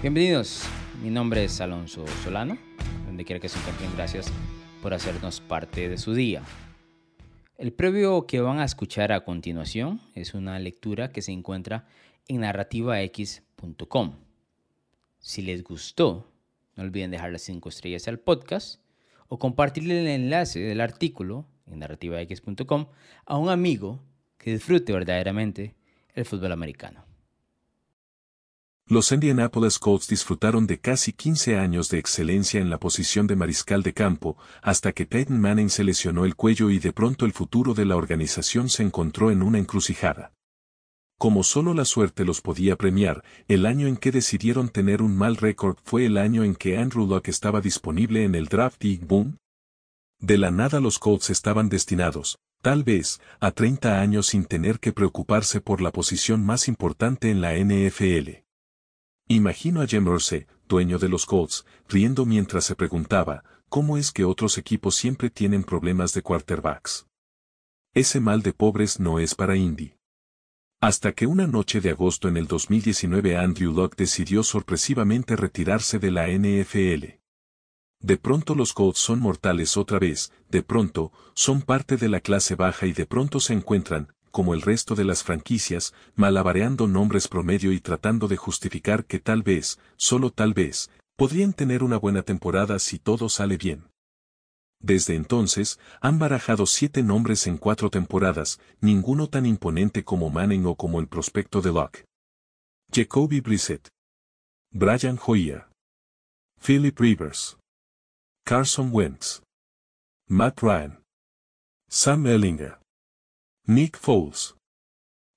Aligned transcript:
Bienvenidos, 0.00 0.62
mi 1.02 1.10
nombre 1.10 1.42
es 1.42 1.60
Alonso 1.60 2.06
Solano, 2.22 2.56
donde 3.06 3.24
quiera 3.24 3.40
que 3.40 3.48
se 3.48 3.58
encuentren, 3.58 3.90
gracias 3.96 4.32
por 4.80 4.94
hacernos 4.94 5.40
parte 5.40 5.88
de 5.88 5.98
su 5.98 6.14
día. 6.14 6.44
El 7.56 7.72
previo 7.72 8.24
que 8.24 8.40
van 8.40 8.60
a 8.60 8.64
escuchar 8.64 9.10
a 9.10 9.24
continuación 9.24 10.00
es 10.14 10.34
una 10.34 10.56
lectura 10.60 11.10
que 11.10 11.20
se 11.20 11.32
encuentra 11.32 11.88
en 12.28 12.42
narrativax.com. 12.42 14.12
Si 15.18 15.42
les 15.42 15.64
gustó, 15.64 16.30
no 16.76 16.84
olviden 16.84 17.10
dejar 17.10 17.32
las 17.32 17.42
5 17.42 17.68
estrellas 17.68 18.06
al 18.06 18.20
podcast 18.20 18.80
o 19.26 19.40
compartir 19.40 19.90
el 19.90 20.06
enlace 20.06 20.60
del 20.60 20.80
artículo 20.80 21.44
en 21.66 21.80
narrativax.com 21.80 22.86
a 23.26 23.36
un 23.36 23.48
amigo 23.48 24.00
que 24.38 24.52
disfrute 24.52 24.92
verdaderamente 24.92 25.74
el 26.14 26.24
fútbol 26.24 26.52
americano. 26.52 27.07
Los 28.90 29.12
Indianapolis 29.12 29.78
Colts 29.78 30.08
disfrutaron 30.08 30.66
de 30.66 30.80
casi 30.80 31.12
15 31.12 31.58
años 31.58 31.90
de 31.90 31.98
excelencia 31.98 32.58
en 32.58 32.70
la 32.70 32.80
posición 32.80 33.26
de 33.26 33.36
mariscal 33.36 33.82
de 33.82 33.92
campo, 33.92 34.38
hasta 34.62 34.92
que 34.92 35.04
Peyton 35.04 35.38
Manning 35.38 35.68
se 35.68 35.84
lesionó 35.84 36.24
el 36.24 36.36
cuello 36.36 36.70
y 36.70 36.78
de 36.78 36.94
pronto 36.94 37.26
el 37.26 37.34
futuro 37.34 37.74
de 37.74 37.84
la 37.84 37.96
organización 37.96 38.70
se 38.70 38.82
encontró 38.82 39.30
en 39.30 39.42
una 39.42 39.58
encrucijada. 39.58 40.32
Como 41.18 41.42
solo 41.42 41.74
la 41.74 41.84
suerte 41.84 42.24
los 42.24 42.40
podía 42.40 42.76
premiar, 42.76 43.22
el 43.46 43.66
año 43.66 43.88
en 43.88 43.98
que 43.98 44.10
decidieron 44.10 44.70
tener 44.70 45.02
un 45.02 45.14
mal 45.14 45.36
récord 45.36 45.76
fue 45.84 46.06
el 46.06 46.16
año 46.16 46.42
en 46.42 46.54
que 46.54 46.78
Andrew 46.78 47.06
Luck 47.06 47.28
estaba 47.28 47.60
disponible 47.60 48.24
en 48.24 48.34
el 48.34 48.46
draft 48.46 48.82
y 48.86 48.96
boom. 48.96 49.36
De 50.18 50.38
la 50.38 50.50
nada 50.50 50.80
los 50.80 50.98
Colts 50.98 51.28
estaban 51.28 51.68
destinados, 51.68 52.38
tal 52.62 52.84
vez, 52.84 53.20
a 53.38 53.50
30 53.50 54.00
años 54.00 54.28
sin 54.28 54.46
tener 54.46 54.80
que 54.80 54.94
preocuparse 54.94 55.60
por 55.60 55.82
la 55.82 55.92
posición 55.92 56.42
más 56.42 56.68
importante 56.68 57.30
en 57.30 57.42
la 57.42 57.52
NFL. 57.52 58.47
Imagino 59.30 59.82
a 59.82 59.86
Jim 59.86 60.10
Irsay, 60.10 60.46
dueño 60.66 60.98
de 60.98 61.10
los 61.10 61.26
Colts, 61.26 61.66
riendo 61.86 62.24
mientras 62.24 62.64
se 62.64 62.74
preguntaba, 62.74 63.44
¿cómo 63.68 63.98
es 63.98 64.10
que 64.10 64.24
otros 64.24 64.56
equipos 64.56 64.94
siempre 64.94 65.28
tienen 65.28 65.64
problemas 65.64 66.14
de 66.14 66.22
quarterbacks? 66.22 67.06
Ese 67.92 68.20
mal 68.20 68.40
de 68.40 68.54
pobres 68.54 68.98
no 69.00 69.18
es 69.18 69.34
para 69.34 69.54
Indy. 69.54 69.92
Hasta 70.80 71.12
que 71.12 71.26
una 71.26 71.46
noche 71.46 71.82
de 71.82 71.90
agosto 71.90 72.28
en 72.28 72.38
el 72.38 72.46
2019 72.46 73.36
Andrew 73.36 73.70
Luck 73.70 73.96
decidió 73.96 74.42
sorpresivamente 74.42 75.36
retirarse 75.36 75.98
de 75.98 76.10
la 76.10 76.28
NFL. 76.28 77.18
De 78.00 78.16
pronto 78.16 78.54
los 78.54 78.72
Colts 78.72 78.98
son 78.98 79.20
mortales 79.20 79.76
otra 79.76 79.98
vez, 79.98 80.32
de 80.48 80.62
pronto, 80.62 81.12
son 81.34 81.60
parte 81.60 81.98
de 81.98 82.08
la 82.08 82.20
clase 82.20 82.54
baja 82.54 82.86
y 82.86 82.92
de 82.92 83.04
pronto 83.04 83.40
se 83.40 83.52
encuentran, 83.52 84.14
como 84.38 84.54
el 84.54 84.62
resto 84.62 84.94
de 84.94 85.02
las 85.02 85.24
franquicias, 85.24 85.92
malabareando 86.14 86.86
nombres 86.86 87.26
promedio 87.26 87.72
y 87.72 87.80
tratando 87.80 88.28
de 88.28 88.36
justificar 88.36 89.04
que 89.04 89.18
tal 89.18 89.42
vez, 89.42 89.80
solo 89.96 90.30
tal 90.30 90.54
vez, 90.54 90.92
podrían 91.16 91.52
tener 91.52 91.82
una 91.82 91.96
buena 91.96 92.22
temporada 92.22 92.78
si 92.78 93.00
todo 93.00 93.28
sale 93.28 93.56
bien. 93.56 93.88
Desde 94.78 95.16
entonces, 95.16 95.80
han 96.00 96.20
barajado 96.20 96.66
siete 96.66 97.02
nombres 97.02 97.48
en 97.48 97.58
cuatro 97.58 97.90
temporadas, 97.90 98.60
ninguno 98.80 99.26
tan 99.26 99.44
imponente 99.44 100.04
como 100.04 100.30
Manning 100.30 100.66
o 100.66 100.76
como 100.76 101.00
el 101.00 101.08
prospecto 101.08 101.60
de 101.60 101.72
Locke. 101.72 102.04
Jacoby 102.92 103.40
Brissett. 103.40 103.88
Brian 104.70 105.18
Hoyer. 105.26 105.66
Philip 106.64 106.96
Rivers. 107.00 107.58
Carson 108.44 108.90
Wentz. 108.92 109.42
Matt 110.28 110.62
Ryan. 110.62 111.02
Sam 111.88 112.24
Ellinger. 112.28 112.78
Nick 113.70 113.98
Foles. 113.98 114.56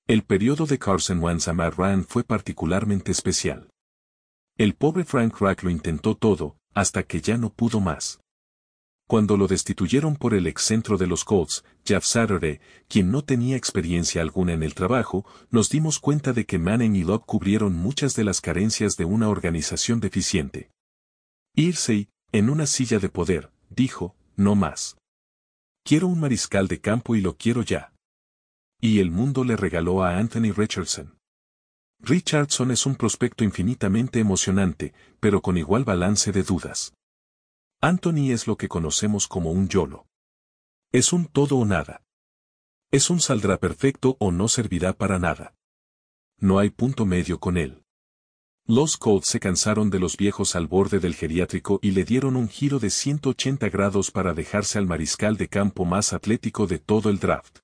El 0.08 0.24
periodo 0.24 0.64
de 0.64 0.78
Carson 0.78 1.22
Wentz 1.22 1.48
a 1.48 2.02
fue 2.08 2.24
particularmente 2.24 3.12
especial. 3.12 3.68
El 4.56 4.74
pobre 4.74 5.04
Frank 5.04 5.38
Reich 5.38 5.62
lo 5.62 5.68
intentó 5.68 6.16
todo, 6.16 6.56
hasta 6.72 7.02
que 7.02 7.20
ya 7.20 7.36
no 7.36 7.52
pudo 7.52 7.80
más. 7.80 8.20
Cuando 9.06 9.36
lo 9.36 9.48
destituyeron 9.48 10.16
por 10.16 10.32
el 10.32 10.46
excentro 10.46 10.96
de 10.96 11.08
los 11.08 11.26
Colts, 11.26 11.62
Jeff 11.84 12.06
Saturday, 12.06 12.60
quien 12.88 13.10
no 13.10 13.22
tenía 13.22 13.54
experiencia 13.54 14.22
alguna 14.22 14.54
en 14.54 14.62
el 14.62 14.72
trabajo, 14.72 15.26
nos 15.50 15.68
dimos 15.68 15.98
cuenta 15.98 16.32
de 16.32 16.46
que 16.46 16.58
Manning 16.58 16.96
y 16.96 17.04
Locke 17.04 17.26
cubrieron 17.26 17.74
muchas 17.74 18.14
de 18.14 18.24
las 18.24 18.40
carencias 18.40 18.96
de 18.96 19.04
una 19.04 19.28
organización 19.28 20.00
deficiente. 20.00 20.70
Irsey, 21.54 22.08
en 22.32 22.48
una 22.48 22.64
silla 22.64 22.98
de 22.98 23.10
poder, 23.10 23.52
dijo, 23.68 24.16
no 24.36 24.54
más. 24.54 24.96
Quiero 25.84 26.06
un 26.06 26.18
mariscal 26.18 26.66
de 26.66 26.80
campo 26.80 27.14
y 27.14 27.20
lo 27.20 27.36
quiero 27.36 27.60
ya 27.60 27.91
y 28.84 28.98
el 28.98 29.12
mundo 29.12 29.44
le 29.44 29.56
regaló 29.56 30.02
a 30.02 30.18
Anthony 30.18 30.52
Richardson. 30.52 31.16
Richardson 32.00 32.72
es 32.72 32.84
un 32.84 32.96
prospecto 32.96 33.44
infinitamente 33.44 34.18
emocionante, 34.18 34.92
pero 35.20 35.40
con 35.40 35.56
igual 35.56 35.84
balance 35.84 36.32
de 36.32 36.42
dudas. 36.42 36.92
Anthony 37.80 38.32
es 38.32 38.48
lo 38.48 38.56
que 38.56 38.66
conocemos 38.66 39.28
como 39.28 39.52
un 39.52 39.68
YOLO. 39.68 40.08
Es 40.90 41.12
un 41.12 41.26
todo 41.26 41.58
o 41.58 41.64
nada. 41.64 42.02
Es 42.90 43.08
un 43.08 43.20
saldrá 43.20 43.56
perfecto 43.58 44.16
o 44.18 44.32
no 44.32 44.48
servirá 44.48 44.94
para 44.94 45.20
nada. 45.20 45.54
No 46.38 46.58
hay 46.58 46.70
punto 46.70 47.06
medio 47.06 47.38
con 47.38 47.58
él. 47.58 47.84
Los 48.66 48.96
Colts 48.96 49.28
se 49.28 49.38
cansaron 49.38 49.90
de 49.90 50.00
los 50.00 50.16
viejos 50.16 50.56
al 50.56 50.66
borde 50.66 50.98
del 50.98 51.14
geriátrico 51.14 51.78
y 51.82 51.92
le 51.92 52.04
dieron 52.04 52.34
un 52.34 52.48
giro 52.48 52.80
de 52.80 52.90
180 52.90 53.68
grados 53.68 54.10
para 54.10 54.34
dejarse 54.34 54.78
al 54.78 54.86
mariscal 54.88 55.36
de 55.36 55.46
campo 55.46 55.84
más 55.84 56.12
atlético 56.12 56.66
de 56.66 56.80
todo 56.80 57.10
el 57.10 57.20
draft. 57.20 57.60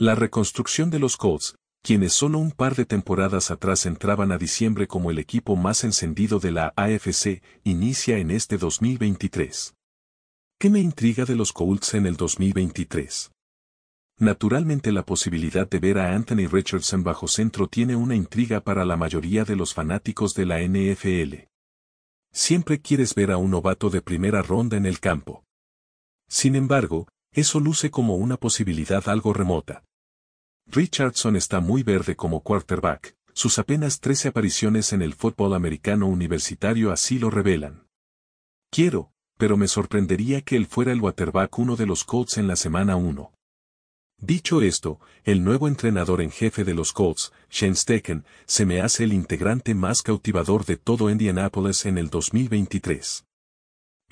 La 0.00 0.14
reconstrucción 0.14 0.88
de 0.88 0.98
los 0.98 1.18
Colts, 1.18 1.56
quienes 1.82 2.14
solo 2.14 2.38
un 2.38 2.52
par 2.52 2.74
de 2.74 2.86
temporadas 2.86 3.50
atrás 3.50 3.84
entraban 3.84 4.32
a 4.32 4.38
diciembre 4.38 4.86
como 4.86 5.10
el 5.10 5.18
equipo 5.18 5.56
más 5.56 5.84
encendido 5.84 6.40
de 6.40 6.52
la 6.52 6.72
AFC, 6.74 7.42
inicia 7.64 8.16
en 8.16 8.30
este 8.30 8.56
2023. 8.56 9.74
¿Qué 10.58 10.70
me 10.70 10.80
intriga 10.80 11.26
de 11.26 11.36
los 11.36 11.52
Colts 11.52 11.92
en 11.92 12.06
el 12.06 12.16
2023? 12.16 13.30
Naturalmente 14.16 14.90
la 14.90 15.04
posibilidad 15.04 15.68
de 15.68 15.78
ver 15.80 15.98
a 15.98 16.14
Anthony 16.14 16.48
Richardson 16.50 17.04
bajo 17.04 17.28
centro 17.28 17.68
tiene 17.68 17.94
una 17.94 18.16
intriga 18.16 18.62
para 18.62 18.86
la 18.86 18.96
mayoría 18.96 19.44
de 19.44 19.56
los 19.56 19.74
fanáticos 19.74 20.32
de 20.32 20.46
la 20.46 20.62
NFL. 20.62 21.44
Siempre 22.32 22.80
quieres 22.80 23.14
ver 23.14 23.30
a 23.30 23.36
un 23.36 23.50
novato 23.50 23.90
de 23.90 24.00
primera 24.00 24.40
ronda 24.40 24.78
en 24.78 24.86
el 24.86 24.98
campo. 24.98 25.44
Sin 26.26 26.56
embargo, 26.56 27.06
eso 27.32 27.60
luce 27.60 27.90
como 27.90 28.16
una 28.16 28.38
posibilidad 28.38 29.06
algo 29.06 29.34
remota. 29.34 29.84
Richardson 30.72 31.34
está 31.34 31.58
muy 31.58 31.82
verde 31.82 32.14
como 32.14 32.42
quarterback, 32.42 33.16
sus 33.32 33.58
apenas 33.58 33.98
13 33.98 34.28
apariciones 34.28 34.92
en 34.92 35.02
el 35.02 35.14
fútbol 35.14 35.54
americano 35.54 36.06
universitario 36.06 36.92
así 36.92 37.18
lo 37.18 37.28
revelan. 37.28 37.88
Quiero, 38.70 39.10
pero 39.36 39.56
me 39.56 39.66
sorprendería 39.66 40.42
que 40.42 40.54
él 40.54 40.66
fuera 40.66 40.92
el 40.92 41.00
quarterback 41.00 41.58
uno 41.58 41.74
de 41.74 41.86
los 41.86 42.04
Colts 42.04 42.38
en 42.38 42.46
la 42.46 42.54
semana 42.54 42.94
1. 42.94 43.32
Dicho 44.18 44.62
esto, 44.62 45.00
el 45.24 45.42
nuevo 45.42 45.66
entrenador 45.66 46.20
en 46.20 46.30
jefe 46.30 46.62
de 46.62 46.74
los 46.74 46.92
Colts, 46.92 47.32
Shane 47.50 47.74
Stecken, 47.74 48.24
se 48.46 48.64
me 48.64 48.80
hace 48.80 49.02
el 49.02 49.12
integrante 49.12 49.74
más 49.74 50.02
cautivador 50.02 50.66
de 50.66 50.76
todo 50.76 51.10
Indianapolis 51.10 51.84
en 51.86 51.98
el 51.98 52.10
2023. 52.10 53.24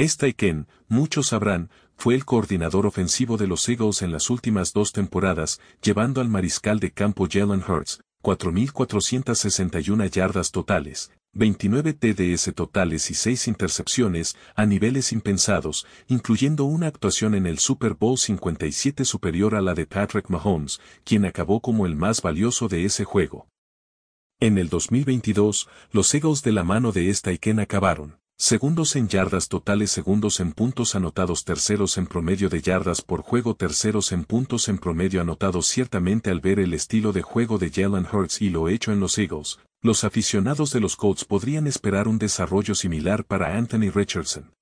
Steichen, 0.00 0.68
muchos 0.86 1.28
sabrán, 1.28 1.70
fue 1.96 2.14
el 2.14 2.24
coordinador 2.24 2.86
ofensivo 2.86 3.36
de 3.36 3.48
los 3.48 3.68
Eagles 3.68 4.02
en 4.02 4.12
las 4.12 4.30
últimas 4.30 4.72
dos 4.72 4.92
temporadas, 4.92 5.60
llevando 5.82 6.20
al 6.20 6.28
mariscal 6.28 6.78
de 6.78 6.92
campo 6.92 7.26
Jalen 7.28 7.64
Hurts, 7.66 8.00
4.461 8.22 10.08
yardas 10.08 10.52
totales, 10.52 11.10
29 11.32 11.94
TDS 11.94 12.54
totales 12.54 13.10
y 13.10 13.14
6 13.14 13.48
intercepciones, 13.48 14.36
a 14.54 14.66
niveles 14.66 15.12
impensados, 15.12 15.84
incluyendo 16.06 16.64
una 16.64 16.86
actuación 16.86 17.34
en 17.34 17.46
el 17.46 17.58
Super 17.58 17.94
Bowl 17.94 18.18
57 18.18 19.04
superior 19.04 19.56
a 19.56 19.60
la 19.60 19.74
de 19.74 19.86
Patrick 19.86 20.30
Mahomes, 20.30 20.80
quien 21.02 21.24
acabó 21.24 21.60
como 21.60 21.86
el 21.86 21.96
más 21.96 22.22
valioso 22.22 22.68
de 22.68 22.84
ese 22.84 23.02
juego. 23.02 23.48
En 24.38 24.58
el 24.58 24.68
2022, 24.68 25.68
los 25.90 26.14
Eagles 26.14 26.42
de 26.44 26.52
la 26.52 26.62
mano 26.62 26.92
de 26.92 27.10
esta 27.10 27.30
Iken 27.30 27.58
acabaron, 27.58 28.18
Segundos 28.40 28.94
en 28.94 29.08
yardas 29.08 29.48
totales, 29.48 29.90
segundos 29.90 30.38
en 30.38 30.52
puntos 30.52 30.94
anotados, 30.94 31.44
terceros 31.44 31.98
en 31.98 32.06
promedio 32.06 32.48
de 32.48 32.62
yardas 32.62 33.02
por 33.02 33.22
juego, 33.22 33.56
terceros 33.56 34.12
en 34.12 34.22
puntos 34.22 34.68
en 34.68 34.78
promedio 34.78 35.20
anotados. 35.20 35.66
Ciertamente 35.66 36.30
al 36.30 36.38
ver 36.38 36.60
el 36.60 36.72
estilo 36.72 37.12
de 37.12 37.22
juego 37.22 37.58
de 37.58 37.70
Jalen 37.70 38.06
Hurts 38.06 38.40
y 38.40 38.50
lo 38.50 38.68
hecho 38.68 38.92
en 38.92 39.00
los 39.00 39.18
Eagles, 39.18 39.58
los 39.82 40.04
aficionados 40.04 40.72
de 40.72 40.78
los 40.78 40.94
Colts 40.94 41.24
podrían 41.24 41.66
esperar 41.66 42.06
un 42.06 42.18
desarrollo 42.18 42.76
similar 42.76 43.24
para 43.24 43.56
Anthony 43.58 43.90
Richardson. 43.92 44.52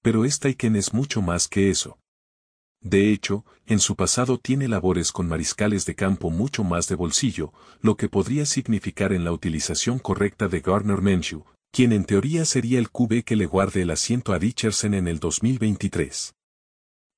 Pero 0.00 0.24
esta 0.24 0.46
Iken 0.46 0.76
es 0.76 0.94
mucho 0.94 1.22
más 1.22 1.48
que 1.48 1.70
eso. 1.70 1.98
De 2.80 3.10
hecho, 3.10 3.44
en 3.66 3.80
su 3.80 3.96
pasado 3.96 4.38
tiene 4.38 4.68
labores 4.68 5.10
con 5.10 5.26
mariscales 5.26 5.86
de 5.86 5.96
campo 5.96 6.30
mucho 6.30 6.62
más 6.62 6.86
de 6.86 6.94
bolsillo, 6.94 7.52
lo 7.80 7.96
que 7.96 8.08
podría 8.08 8.46
significar 8.46 9.12
en 9.12 9.24
la 9.24 9.32
utilización 9.32 9.98
correcta 9.98 10.46
de 10.46 10.60
Gardner 10.60 11.02
Minshew, 11.02 11.44
quien 11.72 11.92
en 11.92 12.04
teoría 12.04 12.44
sería 12.44 12.78
el 12.78 12.90
QB 12.90 13.24
que 13.24 13.34
le 13.34 13.46
guarde 13.46 13.80
el 13.80 13.90
asiento 13.90 14.34
a 14.34 14.38
Richardson 14.38 14.92
en 14.92 15.08
el 15.08 15.18
2023. 15.18 16.34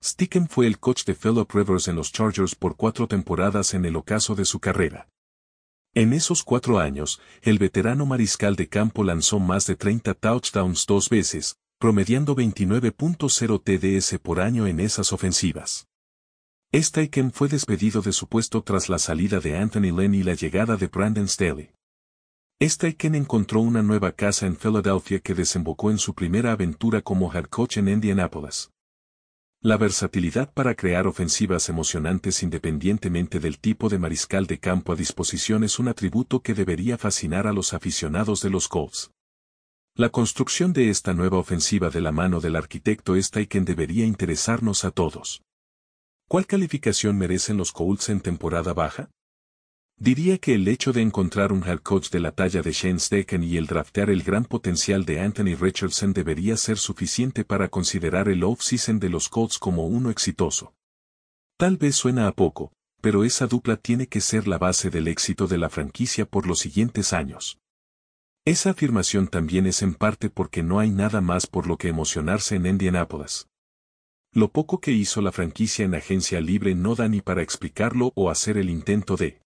Sticken 0.03 0.49
fue 0.49 0.69
el 0.69 0.79
coach 0.79 1.05
de 1.05 1.15
Philip 1.15 1.51
Rivers 1.51 1.89
en 1.89 1.97
los 1.97 2.13
Chargers 2.13 2.55
por 2.55 2.77
cuatro 2.77 3.09
temporadas 3.09 3.75
en 3.75 3.85
el 3.85 3.97
ocaso 3.97 4.37
de 4.37 4.45
su 4.45 4.61
carrera. 4.61 5.09
En 5.93 6.13
esos 6.13 6.45
cuatro 6.45 6.79
años, 6.79 7.21
el 7.43 7.59
veterano 7.59 8.07
mariscal 8.07 8.55
de 8.55 8.69
campo 8.69 9.03
lanzó 9.03 9.41
más 9.41 9.67
de 9.67 9.75
30 9.75 10.15
touchdowns 10.15 10.87
dos 10.87 11.09
veces, 11.09 11.57
promediando 11.81 12.37
29.0 12.37 13.61
TDS 13.61 14.21
por 14.21 14.41
año 14.41 14.69
en 14.69 14.79
esas 14.79 15.13
ofensivas. 15.13 15.89
Steichen 16.73 17.33
fue 17.33 17.49
despedido 17.49 18.03
de 18.03 18.13
su 18.13 18.29
puesto 18.29 18.63
tras 18.63 18.89
la 18.89 19.01
salida 19.01 19.41
de 19.41 19.57
Anthony 19.57 19.97
Lynn 19.97 20.15
y 20.15 20.23
la 20.23 20.35
llegada 20.35 20.77
de 20.77 20.87
Brandon 20.87 21.27
Staley. 21.27 21.74
Steichen 22.69 23.15
encontró 23.15 23.61
una 23.61 23.83
nueva 23.83 24.13
casa 24.13 24.47
en 24.47 24.57
Philadelphia 24.57 25.21
que 25.21 25.35
desembocó 25.35 25.91
en 25.91 25.99
su 25.99 26.15
primera 26.15 26.53
aventura 26.53 27.03
como 27.03 27.33
head 27.33 27.45
coach 27.45 27.77
en 27.77 27.89
Indianapolis. 27.89 28.71
La 29.61 29.77
versatilidad 29.77 30.53
para 30.53 30.75
crear 30.75 31.07
ofensivas 31.07 31.69
emocionantes 31.69 32.43
independientemente 32.43 33.39
del 33.39 33.59
tipo 33.59 33.89
de 33.89 33.99
mariscal 33.99 34.47
de 34.47 34.61
campo 34.61 34.93
a 34.93 34.97
disposición 34.97 35.63
es 35.65 35.79
un 35.79 35.89
atributo 35.89 36.41
que 36.41 36.55
debería 36.55 36.97
fascinar 36.97 37.47
a 37.47 37.53
los 37.53 37.75
aficionados 37.75 38.41
de 38.41 38.51
los 38.51 38.69
Colts. 38.69 39.11
La 39.95 40.09
construcción 40.09 40.73
de 40.73 40.91
esta 40.91 41.13
nueva 41.13 41.39
ofensiva 41.39 41.91
de 41.91 42.01
la 42.01 42.13
mano 42.13 42.41
del 42.41 42.57
arquitecto 42.57 43.21
Steichen 43.21 43.65
debería 43.65 44.07
interesarnos 44.07 44.85
a 44.85 44.91
todos. 44.91 45.43
¿Cuál 46.29 46.47
calificación 46.47 47.19
merecen 47.19 47.59
los 47.59 47.73
Colts 47.73 48.09
en 48.09 48.21
temporada 48.21 48.73
baja? 48.73 49.11
Diría 49.97 50.39
que 50.39 50.55
el 50.55 50.67
hecho 50.67 50.93
de 50.93 51.03
encontrar 51.03 51.53
un 51.53 51.63
head 51.65 51.79
coach 51.79 52.11
de 52.11 52.21
la 52.21 52.33
talla 52.33 52.63
de 52.63 52.73
Shane 52.73 52.99
Steichen 52.99 53.43
y 53.43 53.57
el 53.57 53.67
draftear 53.67 54.11
el 54.11 54.23
gran 54.23 54.45
potencial 54.45 55.05
de 55.05 55.21
Anthony 55.21 55.55
Richardson 55.59 56.13
debería 56.13 56.57
ser 56.57 56.79
suficiente 56.79 57.45
para 57.45 57.69
considerar 57.69 58.29
el 58.29 58.43
off-season 58.43 58.99
de 58.99 59.09
los 59.09 59.29
Colts 59.29 59.59
como 59.59 59.87
uno 59.87 60.11
exitoso. 60.11 60.75
Tal 61.57 61.77
vez 61.77 61.95
suena 61.95 62.27
a 62.27 62.33
poco, 62.33 62.73
pero 63.01 63.23
esa 63.23 63.47
dupla 63.47 63.77
tiene 63.77 64.09
que 64.09 64.21
ser 64.21 64.49
la 64.49 64.59
base 64.59 64.91
del 64.91 65.07
éxito 65.07 65.47
de 65.47 65.59
la 65.59 65.71
franquicia 65.71 66.27
por 66.27 66.47
los 66.47 66.59
siguientes 66.59 67.13
años. 67.13 67.59
Esa 68.45 68.71
afirmación 68.71 69.29
también 69.29 69.67
es 69.67 69.81
en 69.81 69.95
parte 69.95 70.29
porque 70.29 70.63
no 70.63 70.81
hay 70.81 70.91
nada 70.91 71.21
más 71.21 71.47
por 71.47 71.67
lo 71.67 71.79
que 71.79 71.89
emocionarse 71.89 72.57
en 72.57 72.67
Indianapolis. 72.67 73.47
Lo 74.33 74.49
poco 74.49 74.81
que 74.81 74.91
hizo 74.91 75.23
la 75.23 75.31
franquicia 75.31 75.85
en 75.85 75.95
agencia 75.95 76.41
libre 76.41 76.75
no 76.75 76.97
da 76.97 77.09
ni 77.09 77.21
para 77.21 77.43
explicarlo 77.43 78.13
o 78.17 78.31
hacer 78.31 78.59
el 78.59 78.69
intento 78.69 79.17
de. 79.17 79.44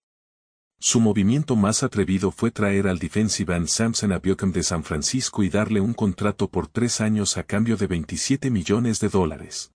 Su 0.80 1.00
movimiento 1.00 1.56
más 1.56 1.82
atrevido 1.82 2.30
fue 2.30 2.52
traer 2.52 2.86
al 2.86 3.00
defensive 3.00 3.56
end 3.56 3.66
Samson 3.66 4.12
Abiocam 4.12 4.52
de 4.52 4.62
San 4.62 4.84
Francisco 4.84 5.42
y 5.42 5.48
darle 5.48 5.80
un 5.80 5.92
contrato 5.92 6.48
por 6.48 6.68
tres 6.68 7.00
años 7.00 7.36
a 7.36 7.42
cambio 7.42 7.76
de 7.76 7.88
27 7.88 8.48
millones 8.50 9.00
de 9.00 9.08
dólares. 9.08 9.72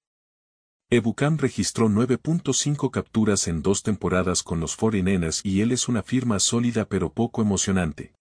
Ebucam 0.89 1.37
registró 1.37 1.89
9.5 1.89 2.89
capturas 2.89 3.49
en 3.49 3.61
dos 3.61 3.83
temporadas 3.83 4.43
con 4.43 4.61
los 4.61 4.77
49ers 4.77 5.41
y 5.43 5.59
él 5.59 5.73
es 5.73 5.89
una 5.89 6.03
firma 6.03 6.39
sólida 6.39 6.85
pero 6.85 7.11
poco 7.11 7.41
emocionante. 7.41 8.13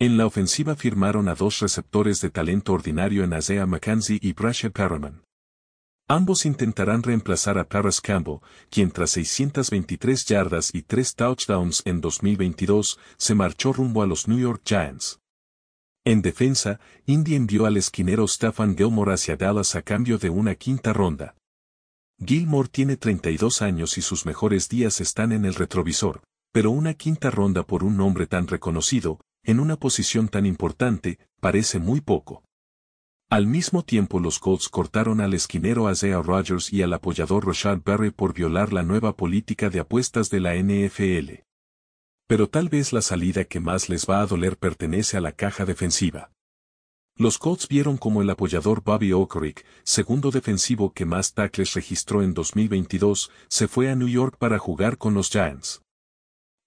En 0.00 0.16
la 0.16 0.26
ofensiva 0.26 0.74
firmaron 0.74 1.28
a 1.28 1.36
dos 1.36 1.60
receptores 1.60 2.20
de 2.20 2.30
talento 2.30 2.72
ordinario 2.72 3.22
en 3.22 3.32
Isaiah 3.32 3.66
McKenzie 3.66 4.18
y 4.20 4.32
Brasher 4.32 4.72
Perriman. 4.72 5.21
Ambos 6.08 6.44
intentarán 6.44 7.02
reemplazar 7.02 7.58
a 7.58 7.68
Paris 7.68 8.00
Campbell, 8.00 8.40
quien 8.70 8.90
tras 8.90 9.10
623 9.12 10.24
yardas 10.26 10.74
y 10.74 10.82
3 10.82 11.14
touchdowns 11.14 11.82
en 11.84 12.00
2022, 12.00 12.98
se 13.16 13.34
marchó 13.34 13.72
rumbo 13.72 14.02
a 14.02 14.06
los 14.06 14.28
New 14.28 14.38
York 14.38 14.62
Giants. 14.64 15.20
En 16.04 16.20
defensa, 16.20 16.80
Indy 17.06 17.36
envió 17.36 17.64
al 17.64 17.76
esquinero 17.76 18.26
Stephan 18.26 18.76
Gilmore 18.76 19.14
hacia 19.14 19.36
Dallas 19.36 19.76
a 19.76 19.82
cambio 19.82 20.18
de 20.18 20.30
una 20.30 20.56
quinta 20.56 20.92
ronda. 20.92 21.36
Gilmore 22.18 22.68
tiene 22.68 22.96
32 22.96 23.62
años 23.62 23.96
y 23.98 24.02
sus 24.02 24.26
mejores 24.26 24.68
días 24.68 25.00
están 25.00 25.32
en 25.32 25.44
el 25.44 25.54
retrovisor, 25.54 26.22
pero 26.52 26.70
una 26.70 26.94
quinta 26.94 27.30
ronda 27.30 27.62
por 27.62 27.84
un 27.84 27.96
nombre 27.96 28.26
tan 28.26 28.48
reconocido, 28.48 29.20
en 29.44 29.60
una 29.60 29.76
posición 29.76 30.28
tan 30.28 30.44
importante, 30.46 31.18
parece 31.40 31.78
muy 31.78 32.00
poco. 32.00 32.44
Al 33.32 33.46
mismo 33.46 33.82
tiempo 33.82 34.20
los 34.20 34.38
Colts 34.38 34.68
cortaron 34.68 35.22
al 35.22 35.32
esquinero 35.32 35.90
Isaiah 35.90 36.20
Rogers 36.20 36.70
y 36.70 36.82
al 36.82 36.92
apoyador 36.92 37.46
Rashad 37.46 37.78
Berry 37.82 38.10
por 38.10 38.34
violar 38.34 38.74
la 38.74 38.82
nueva 38.82 39.16
política 39.16 39.70
de 39.70 39.80
apuestas 39.80 40.28
de 40.28 40.40
la 40.40 40.54
NFL. 40.54 41.40
Pero 42.26 42.50
tal 42.50 42.68
vez 42.68 42.92
la 42.92 43.00
salida 43.00 43.44
que 43.44 43.58
más 43.58 43.88
les 43.88 44.04
va 44.04 44.20
a 44.20 44.26
doler 44.26 44.58
pertenece 44.58 45.16
a 45.16 45.22
la 45.22 45.32
caja 45.32 45.64
defensiva. 45.64 46.30
Los 47.16 47.38
Colts 47.38 47.68
vieron 47.68 47.96
como 47.96 48.20
el 48.20 48.28
apoyador 48.28 48.82
Bobby 48.84 49.14
Okrick, 49.14 49.64
segundo 49.82 50.30
defensivo 50.30 50.92
que 50.92 51.06
más 51.06 51.32
tackles 51.32 51.72
registró 51.72 52.22
en 52.22 52.34
2022, 52.34 53.30
se 53.48 53.66
fue 53.66 53.90
a 53.90 53.96
New 53.96 54.08
York 54.08 54.36
para 54.36 54.58
jugar 54.58 54.98
con 54.98 55.14
los 55.14 55.30
Giants. 55.30 55.81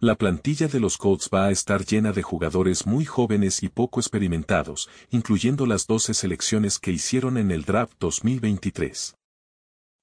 La 0.01 0.15
plantilla 0.15 0.67
de 0.67 0.81
los 0.81 0.97
Colts 0.97 1.29
va 1.33 1.45
a 1.45 1.51
estar 1.51 1.85
llena 1.85 2.11
de 2.11 2.21
jugadores 2.21 2.85
muy 2.85 3.05
jóvenes 3.05 3.63
y 3.63 3.69
poco 3.69 4.01
experimentados, 4.01 4.89
incluyendo 5.09 5.65
las 5.65 5.87
12 5.87 6.13
selecciones 6.13 6.79
que 6.79 6.91
hicieron 6.91 7.37
en 7.37 7.49
el 7.49 7.63
draft 7.63 7.93
2023. 8.01 9.15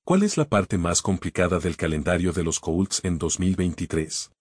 ¿Cuál 0.02 0.22
es 0.22 0.38
la 0.38 0.46
parte 0.46 0.78
más 0.78 1.02
complicada 1.02 1.58
del 1.58 1.76
calendario 1.76 2.32
de 2.32 2.42
los 2.42 2.58
Colts 2.58 3.00
en 3.04 3.18
2023? 3.18 4.32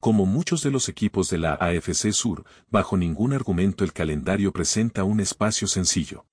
Como 0.00 0.26
muchos 0.26 0.64
de 0.64 0.72
los 0.72 0.88
equipos 0.88 1.30
de 1.30 1.38
la 1.38 1.54
AFC 1.54 2.10
Sur, 2.10 2.44
bajo 2.68 2.96
ningún 2.96 3.32
argumento 3.32 3.84
el 3.84 3.92
calendario 3.92 4.52
presenta 4.52 5.04
un 5.04 5.20
espacio 5.20 5.68
sencillo. 5.68 6.26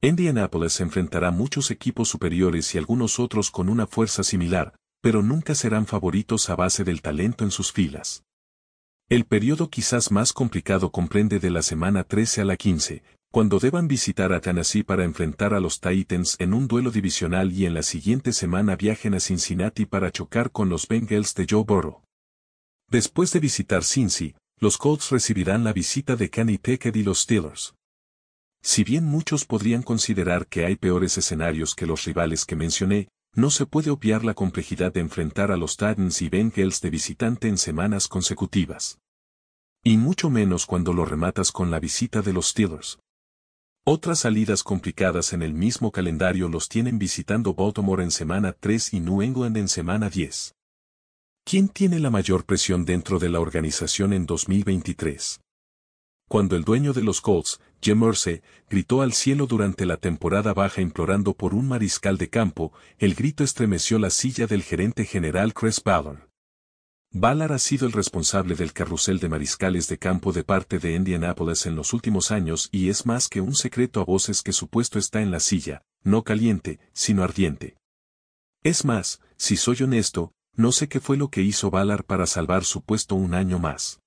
Indianapolis 0.00 0.80
enfrentará 0.80 1.30
muchos 1.30 1.70
equipos 1.70 2.08
superiores 2.08 2.74
y 2.74 2.78
algunos 2.78 3.20
otros 3.20 3.52
con 3.52 3.68
una 3.68 3.86
fuerza 3.86 4.24
similar, 4.24 4.74
pero 5.02 5.22
nunca 5.22 5.54
serán 5.54 5.86
favoritos 5.86 6.48
a 6.48 6.56
base 6.56 6.84
del 6.84 7.02
talento 7.02 7.44
en 7.44 7.50
sus 7.50 7.72
filas. 7.72 8.24
El 9.10 9.26
periodo 9.26 9.68
quizás 9.68 10.10
más 10.10 10.32
complicado 10.32 10.90
comprende 10.90 11.38
de 11.38 11.50
la 11.50 11.60
semana 11.60 12.04
13 12.04 12.40
a 12.40 12.44
la 12.46 12.56
15, 12.56 13.02
cuando 13.30 13.58
deban 13.58 13.88
visitar 13.88 14.32
a 14.32 14.40
Tennessee 14.40 14.84
para 14.84 15.04
enfrentar 15.04 15.54
a 15.54 15.60
los 15.60 15.80
Titans 15.80 16.36
en 16.38 16.54
un 16.54 16.68
duelo 16.68 16.90
divisional 16.90 17.52
y 17.52 17.66
en 17.66 17.74
la 17.74 17.82
siguiente 17.82 18.32
semana 18.32 18.76
viajen 18.76 19.14
a 19.14 19.20
Cincinnati 19.20 19.86
para 19.86 20.12
chocar 20.12 20.50
con 20.52 20.68
los 20.68 20.86
Bengals 20.86 21.34
de 21.34 21.46
Joe 21.50 21.64
Burrow. 21.64 22.02
Después 22.88 23.32
de 23.32 23.40
visitar 23.40 23.84
Cincy, 23.84 24.34
los 24.58 24.78
Colts 24.78 25.10
recibirán 25.10 25.64
la 25.64 25.72
visita 25.72 26.14
de 26.14 26.30
Kenny 26.30 26.58
Pickett 26.58 26.94
y 26.94 27.02
los 27.02 27.20
Steelers. 27.20 27.74
Si 28.62 28.84
bien 28.84 29.04
muchos 29.04 29.44
podrían 29.44 29.82
considerar 29.82 30.46
que 30.46 30.64
hay 30.64 30.76
peores 30.76 31.18
escenarios 31.18 31.74
que 31.74 31.86
los 31.86 32.04
rivales 32.04 32.44
que 32.44 32.54
mencioné, 32.54 33.08
no 33.34 33.50
se 33.50 33.64
puede 33.64 33.90
obviar 33.90 34.24
la 34.24 34.34
complejidad 34.34 34.92
de 34.92 35.00
enfrentar 35.00 35.50
a 35.50 35.56
los 35.56 35.76
Titans 35.76 36.20
y 36.20 36.28
Bengals 36.28 36.80
de 36.80 36.90
visitante 36.90 37.48
en 37.48 37.56
semanas 37.56 38.06
consecutivas. 38.06 38.98
Y 39.82 39.96
mucho 39.96 40.28
menos 40.28 40.66
cuando 40.66 40.92
lo 40.92 41.04
rematas 41.04 41.50
con 41.50 41.70
la 41.70 41.80
visita 41.80 42.22
de 42.22 42.32
los 42.32 42.48
Steelers. 42.48 42.98
Otras 43.84 44.20
salidas 44.20 44.62
complicadas 44.62 45.32
en 45.32 45.42
el 45.42 45.54
mismo 45.54 45.90
calendario 45.90 46.48
los 46.48 46.68
tienen 46.68 46.98
visitando 46.98 47.54
Baltimore 47.54 48.04
en 48.04 48.12
semana 48.12 48.52
3 48.52 48.94
y 48.94 49.00
New 49.00 49.22
England 49.22 49.56
en 49.56 49.68
semana 49.68 50.08
10. 50.08 50.54
¿Quién 51.44 51.68
tiene 51.68 51.98
la 51.98 52.10
mayor 52.10 52.44
presión 52.44 52.84
dentro 52.84 53.18
de 53.18 53.28
la 53.28 53.40
organización 53.40 54.12
en 54.12 54.26
2023? 54.26 55.40
Cuando 56.32 56.56
el 56.56 56.64
dueño 56.64 56.94
de 56.94 57.02
los 57.02 57.20
Colts, 57.20 57.60
Jim 57.82 58.00
gritó 58.70 59.02
al 59.02 59.12
cielo 59.12 59.46
durante 59.46 59.84
la 59.84 59.98
temporada 59.98 60.54
baja 60.54 60.80
implorando 60.80 61.34
por 61.34 61.52
un 61.52 61.68
mariscal 61.68 62.16
de 62.16 62.30
campo, 62.30 62.72
el 62.96 63.14
grito 63.14 63.44
estremeció 63.44 63.98
la 63.98 64.08
silla 64.08 64.46
del 64.46 64.62
gerente 64.62 65.04
general 65.04 65.52
Chris 65.52 65.82
Ballard. 65.84 66.30
Ballard 67.10 67.52
ha 67.52 67.58
sido 67.58 67.86
el 67.86 67.92
responsable 67.92 68.54
del 68.54 68.72
carrusel 68.72 69.18
de 69.18 69.28
mariscales 69.28 69.88
de 69.88 69.98
campo 69.98 70.32
de 70.32 70.42
parte 70.42 70.78
de 70.78 70.94
Indianapolis 70.94 71.66
en 71.66 71.76
los 71.76 71.92
últimos 71.92 72.30
años 72.30 72.70
y 72.72 72.88
es 72.88 73.04
más 73.04 73.28
que 73.28 73.42
un 73.42 73.54
secreto 73.54 74.00
a 74.00 74.04
voces 74.06 74.40
que 74.40 74.54
su 74.54 74.68
puesto 74.68 74.98
está 74.98 75.20
en 75.20 75.32
la 75.32 75.38
silla, 75.38 75.84
no 76.02 76.24
caliente, 76.24 76.80
sino 76.94 77.24
ardiente. 77.24 77.76
Es 78.62 78.86
más, 78.86 79.20
si 79.36 79.58
soy 79.58 79.82
honesto, 79.82 80.32
no 80.56 80.72
sé 80.72 80.88
qué 80.88 80.98
fue 80.98 81.18
lo 81.18 81.28
que 81.28 81.42
hizo 81.42 81.70
Ballard 81.70 82.04
para 82.04 82.26
salvar 82.26 82.64
su 82.64 82.80
puesto 82.80 83.16
un 83.16 83.34
año 83.34 83.58
más. 83.58 84.01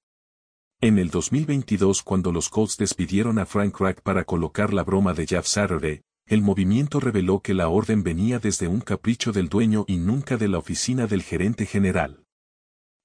En 0.82 1.00
el 1.00 1.10
2022 1.10 2.04
cuando 2.04 2.34
los 2.34 2.50
Colts 2.50 2.78
despidieron 2.78 3.40
a 3.40 3.46
Frank 3.46 3.80
Reich 3.80 4.02
para 4.02 4.26
colocar 4.26 4.74
la 4.74 4.84
broma 4.84 5.14
de 5.14 5.26
Jeff 5.26 5.48
Saturday, 5.48 6.02
el 6.28 6.42
movimiento 6.42 7.00
reveló 7.00 7.40
que 7.40 7.54
la 7.54 7.70
orden 7.70 8.04
venía 8.04 8.40
desde 8.40 8.68
un 8.68 8.82
capricho 8.82 9.32
del 9.32 9.48
dueño 9.48 9.86
y 9.88 9.98
nunca 9.98 10.38
de 10.38 10.50
la 10.50 10.58
oficina 10.58 11.08
del 11.08 11.24
gerente 11.24 11.66
general. 11.66 12.24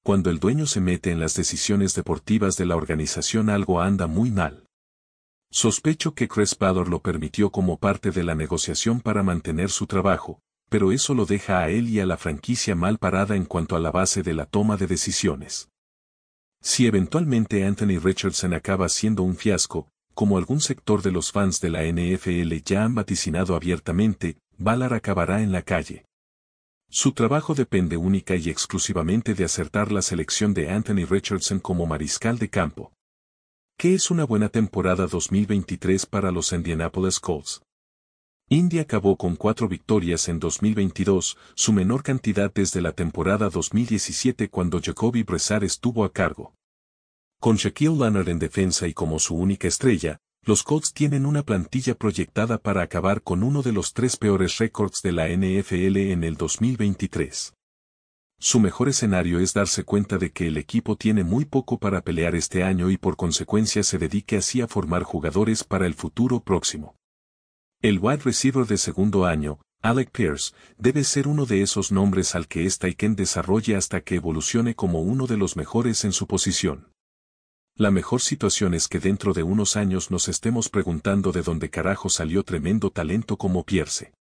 Cuando 0.03 0.31
el 0.31 0.41
dueño 0.41 0.67
se 0.67 0.81
mete 0.81 1.13
en 1.13 1.21
las 1.21 1.35
decisiones 1.35 1.95
deportivas 1.95 2.57
de 2.57 2.67
la 2.67 2.77
organización 2.77 3.49
algo 3.49 3.81
anda 3.81 4.09
muy 4.09 4.31
mal. 4.31 4.67
Sospecho 5.53 6.15
que 6.15 6.29
Ballard 6.59 6.89
lo 6.89 7.03
permitió 7.03 7.51
como 7.51 7.79
parte 7.79 8.11
de 8.11 8.25
la 8.25 8.35
negociación 8.35 9.01
para 9.01 9.23
mantener 9.23 9.71
su 9.71 9.87
trabajo, 9.87 10.41
pero 10.69 10.91
eso 10.91 11.15
lo 11.15 11.25
deja 11.25 11.61
a 11.61 11.71
él 11.71 11.89
y 11.89 12.01
a 12.01 12.07
la 12.07 12.17
franquicia 12.17 12.75
mal 12.75 12.99
parada 12.99 13.37
en 13.37 13.45
cuanto 13.45 13.77
a 13.77 13.81
la 13.81 13.91
base 13.91 14.23
de 14.23 14.35
la 14.35 14.47
toma 14.47 14.77
de 14.77 14.87
decisiones. 14.87 15.70
Si 16.63 16.87
eventualmente 16.87 17.65
Anthony 17.65 17.99
Richardson 18.03 18.53
acaba 18.55 18.89
siendo 18.89 19.23
un 19.23 19.37
fiasco, 19.37 19.89
como 20.15 20.37
algún 20.37 20.61
sector 20.61 21.03
de 21.03 21.13
los 21.13 21.33
fans 21.33 21.61
de 21.61 21.71
la 21.71 21.85
NFL 21.85 22.53
ya 22.65 22.85
han 22.85 22.95
vaticinado 22.95 23.55
abiertamente, 23.55 24.37
Ballard 24.59 24.93
acabará 24.93 25.43
en 25.43 25.53
la 25.53 25.63
calle. 25.63 26.05
Su 26.91 27.13
trabajo 27.13 27.55
depende 27.55 27.97
única 27.97 28.35
y 28.37 28.51
exclusivamente 28.51 29.35
de 29.35 29.45
acertar 29.45 29.93
la 29.93 30.03
selección 30.03 30.53
de 30.53 30.71
Anthony 30.71 31.07
Richardson 31.09 31.61
como 31.61 31.87
mariscal 31.87 32.39
de 32.39 32.51
campo. 32.51 32.93
¿Qué 33.79 33.95
es 33.95 34.11
una 34.11 34.25
buena 34.25 34.51
temporada 34.51 35.07
2023 35.07 36.05
para 36.05 36.31
los 36.31 36.53
Indianapolis 36.53 37.19
Colts? 37.21 37.63
Indy 38.53 38.81
acabó 38.81 39.15
con 39.17 39.37
cuatro 39.37 39.69
victorias 39.69 40.29
en 40.29 40.41
2022, 40.41 41.39
su 41.55 41.73
menor 41.73 42.03
cantidad 42.03 42.53
desde 42.53 42.81
la 42.81 42.91
temporada 42.91 43.49
2017 43.49 44.51
cuando 44.51 44.81
Jacoby 44.83 45.23
Bressard 45.23 45.63
estuvo 45.63 46.03
a 46.03 46.13
cargo. 46.13 46.53
Con 47.39 47.55
Shaquille 47.55 47.97
Leonard 47.97 48.29
en 48.29 48.41
defensa 48.41 48.89
y 48.89 48.93
como 48.93 49.21
su 49.21 49.37
única 49.37 49.69
estrella, 49.69 50.19
los 50.43 50.65
Colts 50.65 50.93
tienen 50.93 51.27
una 51.27 51.45
plantilla 51.45 51.95
proyectada 51.95 52.59
para 52.59 52.83
acabar 52.83 53.23
con 53.23 53.45
uno 53.45 53.63
de 53.63 53.71
los 53.71 53.93
tres 53.93 54.17
peores 54.17 54.59
récords 54.59 55.01
de 55.01 55.13
la 55.13 55.29
NFL 55.29 55.97
en 56.11 56.25
el 56.25 56.37
2023. 56.37 57.55
Su 58.41 58.59
mejor 58.59 58.89
escenario 58.89 59.39
es 59.39 59.55
darse 59.55 59.85
cuenta 59.85 60.19
de 60.19 60.33
que 60.33 60.49
el 60.49 60.57
equipo 60.57 60.97
tiene 60.97 61.23
muy 61.23 61.45
poco 61.45 61.79
para 61.79 62.01
pelear 62.01 62.35
este 62.35 62.65
año 62.65 62.91
y 62.91 62.97
por 62.97 63.15
consecuencia 63.15 63.85
se 63.85 63.99
dedique 63.99 64.39
así 64.39 64.61
a 64.61 64.67
formar 64.67 65.05
jugadores 65.05 65.63
para 65.63 65.87
el 65.87 65.95
futuro 65.95 66.41
próximo. 66.41 66.97
El 67.83 67.99
wide 67.99 68.19
receiver 68.25 68.67
de 68.67 68.77
segundo 68.77 69.25
año, 69.25 69.59
Alec 69.81 70.11
Pierce, 70.11 70.53
debe 70.77 71.03
ser 71.03 71.27
uno 71.27 71.47
de 71.47 71.63
esos 71.63 71.91
nombres 71.91 72.35
al 72.35 72.47
que 72.47 72.67
esta 72.67 72.89
Iken 72.89 73.17
desarrolle 73.17 73.75
hasta 73.75 74.03
que 74.03 74.17
evolucione 74.17 74.75
como 74.75 75.01
uno 75.01 75.27
de 75.27 75.39
los 75.39 75.57
mejores 75.57 76.05
en 76.05 76.13
su 76.13 76.27
posición. 76.27 76.93
La 77.75 77.91
mejor 77.91 78.21
situación 78.21 78.75
es 78.75 78.87
que 78.87 79.01
dentro 79.01 79.33
de 79.33 79.45
unos 79.45 79.77
años 79.77 80.11
nos 80.11 80.29
estemos 80.29 80.69
preguntando 80.69 81.33
de 81.33 81.41
dónde 81.41 81.71
carajo 81.71 82.11
salió 82.11 82.43
tremendo 82.43 82.91
talento 82.91 83.39
como 83.39 83.65
Pierce. 83.65 84.13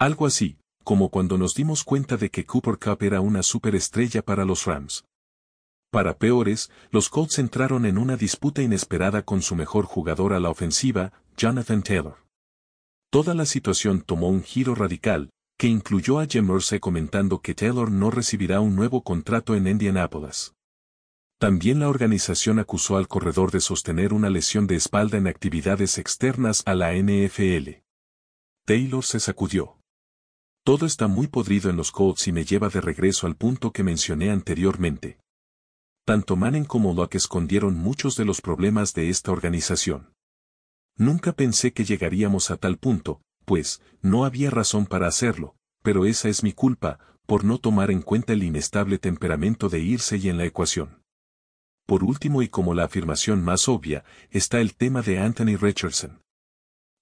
Algo 0.00 0.26
así, 0.26 0.58
como 0.82 1.10
cuando 1.10 1.38
nos 1.38 1.54
dimos 1.54 1.84
cuenta 1.84 2.16
de 2.16 2.28
que 2.30 2.44
Cooper 2.44 2.80
Cup 2.80 3.04
era 3.04 3.20
una 3.20 3.44
superestrella 3.44 4.22
para 4.22 4.44
los 4.44 4.64
Rams. 4.64 5.04
Para 5.92 6.18
peores, 6.18 6.72
los 6.90 7.08
Colts 7.08 7.38
entraron 7.38 7.86
en 7.86 7.98
una 7.98 8.16
disputa 8.16 8.62
inesperada 8.62 9.22
con 9.22 9.42
su 9.42 9.54
mejor 9.54 9.84
jugador 9.84 10.32
a 10.32 10.40
la 10.40 10.50
ofensiva, 10.50 11.12
Jonathan 11.36 11.84
Taylor. 11.84 12.23
Toda 13.14 13.32
la 13.32 13.46
situación 13.46 14.00
tomó 14.00 14.28
un 14.28 14.42
giro 14.42 14.74
radical, 14.74 15.30
que 15.56 15.68
incluyó 15.68 16.18
a 16.18 16.26
Jim 16.26 16.48
Mercer 16.48 16.80
comentando 16.80 17.42
que 17.42 17.54
Taylor 17.54 17.88
no 17.88 18.10
recibirá 18.10 18.58
un 18.58 18.74
nuevo 18.74 19.04
contrato 19.04 19.54
en 19.54 19.68
Indianapolis. 19.68 20.52
También 21.38 21.78
la 21.78 21.88
organización 21.88 22.58
acusó 22.58 22.96
al 22.96 23.06
corredor 23.06 23.52
de 23.52 23.60
sostener 23.60 24.12
una 24.12 24.30
lesión 24.30 24.66
de 24.66 24.74
espalda 24.74 25.16
en 25.16 25.28
actividades 25.28 25.96
externas 25.98 26.64
a 26.66 26.74
la 26.74 26.92
NFL. 26.92 27.84
Taylor 28.64 29.04
se 29.04 29.20
sacudió. 29.20 29.78
Todo 30.64 30.84
está 30.84 31.06
muy 31.06 31.28
podrido 31.28 31.70
en 31.70 31.76
los 31.76 31.92
Colts 31.92 32.26
y 32.26 32.32
me 32.32 32.44
lleva 32.44 32.68
de 32.68 32.80
regreso 32.80 33.28
al 33.28 33.36
punto 33.36 33.70
que 33.70 33.84
mencioné 33.84 34.32
anteriormente. 34.32 35.20
Tanto 36.04 36.34
Manning 36.34 36.64
como 36.64 36.92
Locke 36.94 37.18
escondieron 37.18 37.76
muchos 37.76 38.16
de 38.16 38.24
los 38.24 38.40
problemas 38.40 38.92
de 38.92 39.08
esta 39.08 39.30
organización. 39.30 40.13
Nunca 40.96 41.32
pensé 41.32 41.72
que 41.72 41.84
llegaríamos 41.84 42.50
a 42.50 42.56
tal 42.56 42.78
punto, 42.78 43.20
pues, 43.44 43.82
no 44.00 44.24
había 44.24 44.50
razón 44.50 44.86
para 44.86 45.08
hacerlo, 45.08 45.56
pero 45.82 46.06
esa 46.06 46.28
es 46.28 46.42
mi 46.42 46.52
culpa, 46.52 46.98
por 47.26 47.44
no 47.44 47.58
tomar 47.58 47.90
en 47.90 48.02
cuenta 48.02 48.32
el 48.32 48.42
inestable 48.42 48.98
temperamento 48.98 49.68
de 49.68 49.80
irse 49.80 50.16
y 50.16 50.28
en 50.28 50.38
la 50.38 50.44
ecuación. 50.44 51.02
Por 51.86 52.04
último 52.04 52.42
y 52.42 52.48
como 52.48 52.74
la 52.74 52.84
afirmación 52.84 53.42
más 53.42 53.68
obvia, 53.68 54.04
está 54.30 54.60
el 54.60 54.74
tema 54.74 55.02
de 55.02 55.18
Anthony 55.18 55.56
Richardson. 55.60 56.20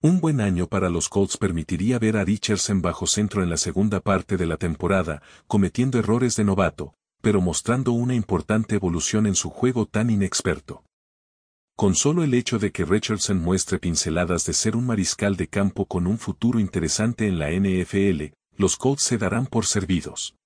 Un 0.01 0.21
buen 0.21 0.41
año 0.41 0.67
para 0.67 0.91
los 0.91 1.09
Colts 1.09 1.37
permitiría 1.37 1.99
ver 2.01 2.17
a 2.17 2.25
Richardson 2.25 2.83
bajo 2.83 3.07
centro 3.07 3.43
en 3.43 3.51
la 3.51 3.57
segunda 3.57 4.01
parte 4.01 4.37
de 4.37 4.47
la 4.47 4.57
temporada, 4.57 5.23
cometiendo 5.47 5.99
errores 6.01 6.35
de 6.35 6.43
novato, 6.43 6.95
pero 7.21 7.41
mostrando 7.41 7.93
una 7.93 8.15
importante 8.15 8.75
evolución 8.75 9.29
en 9.29 9.37
su 9.37 9.51
juego 9.51 9.87
tan 9.87 10.11
inexperto. 10.11 10.83
Con 11.83 11.97
solo 11.97 12.23
el 12.23 12.33
hecho 12.33 12.61
de 12.61 12.71
que 12.71 12.85
Richardson 12.85 13.43
muestre 13.43 13.81
pinceladas 13.81 14.47
de 14.47 14.53
ser 14.53 14.77
un 14.77 14.87
mariscal 14.87 15.35
de 15.35 15.49
campo 15.49 15.85
con 15.85 16.07
un 16.07 16.17
futuro 16.17 16.61
interesante 16.61 17.27
en 17.27 17.41
la 17.41 17.51
NFL, 17.51 18.35
los 18.57 18.77
Colts 18.77 19.03
se 19.03 19.19
darán 19.19 19.47
por 19.47 19.67
servidos. 19.67 20.37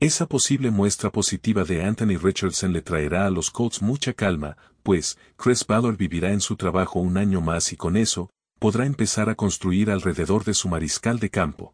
Esa 0.00 0.26
posible 0.26 0.70
muestra 0.70 1.10
positiva 1.10 1.64
de 1.64 1.82
Anthony 1.82 2.18
Richardson 2.22 2.74
le 2.74 2.82
traerá 2.82 3.24
a 3.24 3.30
los 3.30 3.50
Colts 3.50 3.80
mucha 3.80 4.12
calma, 4.12 4.58
pues 4.82 5.16
Chris 5.38 5.66
Ballard 5.66 5.96
vivirá 5.96 6.30
en 6.30 6.42
su 6.42 6.56
trabajo 6.56 7.00
un 7.00 7.16
año 7.16 7.40
más 7.40 7.72
y 7.72 7.78
con 7.78 7.96
eso, 7.96 8.28
podrá 8.58 8.84
empezar 8.84 9.30
a 9.30 9.36
construir 9.36 9.90
alrededor 9.90 10.44
de 10.44 10.52
su 10.52 10.68
mariscal 10.68 11.20
de 11.20 11.30
campo. 11.30 11.72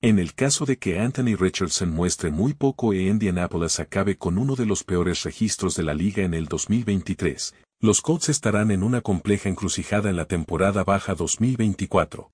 En 0.00 0.18
el 0.18 0.34
caso 0.34 0.66
de 0.66 0.76
que 0.76 0.98
Anthony 0.98 1.36
Richardson 1.38 1.90
muestre 1.90 2.32
muy 2.32 2.54
poco 2.54 2.92
e 2.92 3.02
Indianapolis 3.02 3.78
acabe 3.78 4.18
con 4.18 4.38
uno 4.38 4.56
de 4.56 4.66
los 4.66 4.82
peores 4.82 5.22
registros 5.22 5.76
de 5.76 5.84
la 5.84 5.94
liga 5.94 6.24
en 6.24 6.34
el 6.34 6.46
2023, 6.46 7.54
los 7.82 8.00
Colts 8.00 8.28
estarán 8.28 8.70
en 8.70 8.84
una 8.84 9.00
compleja 9.00 9.48
encrucijada 9.48 10.08
en 10.08 10.14
la 10.14 10.26
temporada 10.26 10.84
baja 10.84 11.16
2024. 11.16 12.30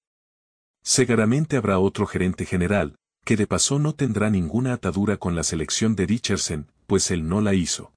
Seguramente 0.82 1.56
habrá 1.56 1.78
otro 1.78 2.06
gerente 2.06 2.44
general, 2.44 2.96
que 3.24 3.34
de 3.34 3.46
paso 3.46 3.78
no 3.78 3.94
tendrá 3.94 4.28
ninguna 4.28 4.74
atadura 4.74 5.16
con 5.16 5.34
la 5.34 5.42
selección 5.42 5.96
de 5.96 6.04
Richardson, 6.04 6.70
pues 6.86 7.10
él 7.10 7.26
no 7.26 7.40
la 7.40 7.54
hizo. 7.54 7.94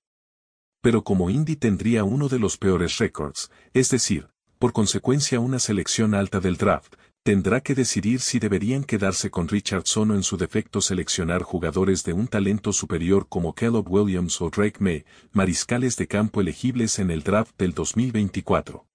Pero 0.82 1.04
como 1.04 1.30
Indy 1.30 1.58
tendría 1.58 2.06
uno 2.06 2.30
de 2.30 2.40
los 2.40 2.58
peores 2.58 3.00
récords, 3.00 3.52
es 3.74 3.90
decir, 3.90 4.30
por 4.58 4.72
consecuencia 4.72 5.42
una 5.42 5.60
selección 5.60 6.14
alta 6.14 6.40
del 6.40 6.56
draft, 6.56 6.96
tendrá 7.24 7.62
que 7.62 7.76
decidir 7.76 8.20
si 8.20 8.40
deberían 8.40 8.84
quedarse 8.84 9.30
con 9.30 9.48
Richardson 9.48 10.12
o 10.12 10.16
en 10.16 10.24
su 10.24 10.38
defecto 10.38 10.82
seleccionar 10.82 11.44
jugadores 11.44 12.04
de 12.04 12.14
un 12.14 12.28
talento 12.28 12.74
superior 12.74 13.28
como 13.30 13.54
Caleb 13.54 13.88
Williams 13.88 14.42
o 14.42 14.50
Drake 14.50 14.78
May, 14.80 15.06
mariscales 15.32 15.98
de 15.98 16.08
campo 16.08 16.42
elegibles 16.42 16.98
en 17.00 17.12
el 17.12 17.22
draft 17.22 17.56
del 17.58 17.74
2024. 17.74 18.88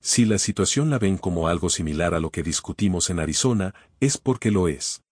Si 0.00 0.24
la 0.24 0.38
situación 0.38 0.90
la 0.90 0.98
ven 0.98 1.18
como 1.18 1.48
algo 1.48 1.70
similar 1.70 2.14
a 2.14 2.20
lo 2.20 2.30
que 2.30 2.42
discutimos 2.42 3.10
en 3.10 3.20
Arizona, 3.20 3.74
es 4.00 4.18
porque 4.18 4.50
lo 4.50 4.68
es. 4.68 5.02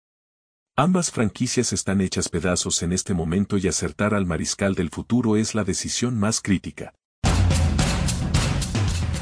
Ambas 0.74 1.10
franquicias 1.10 1.74
están 1.74 2.00
hechas 2.00 2.30
pedazos 2.30 2.82
en 2.82 2.92
este 2.92 3.12
momento 3.12 3.58
y 3.58 3.68
acertar 3.68 4.14
al 4.14 4.24
mariscal 4.24 4.74
del 4.74 4.88
futuro 4.88 5.36
es 5.36 5.54
la 5.54 5.64
decisión 5.64 6.18
más 6.18 6.40
crítica. 6.40 6.94